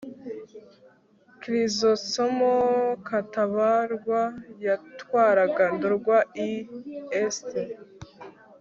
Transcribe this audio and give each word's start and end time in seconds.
krizostomo 1.41 2.53
katabarwa 3.07 4.21
yatwaraga 4.65 5.63
ndorwa 5.75 6.17
ii 6.47 6.59
est 7.21 7.51